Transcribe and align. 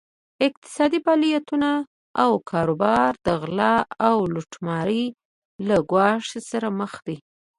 اقتصادي 0.47 0.99
فعالیتونه 1.05 1.69
او 2.23 2.31
کاروبار 2.51 3.11
د 3.25 3.27
غلا 3.41 3.75
او 4.07 4.17
لوټمارۍ 4.33 5.03
له 5.67 5.75
ګواښ 5.91 6.23
سره 6.51 6.67
مخ 6.79 6.93
دي. 7.07 7.17